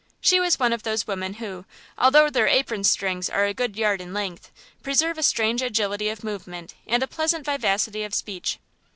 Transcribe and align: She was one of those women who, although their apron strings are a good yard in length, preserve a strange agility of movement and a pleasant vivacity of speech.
She 0.19 0.39
was 0.39 0.57
one 0.57 0.73
of 0.73 0.81
those 0.81 1.05
women 1.05 1.35
who, 1.35 1.63
although 1.95 2.27
their 2.31 2.47
apron 2.47 2.83
strings 2.83 3.29
are 3.29 3.45
a 3.45 3.53
good 3.53 3.75
yard 3.77 4.01
in 4.01 4.15
length, 4.15 4.49
preserve 4.81 5.19
a 5.19 5.21
strange 5.21 5.61
agility 5.61 6.09
of 6.09 6.23
movement 6.23 6.73
and 6.87 7.03
a 7.03 7.07
pleasant 7.07 7.45
vivacity 7.45 8.01
of 8.03 8.15
speech. 8.15 8.57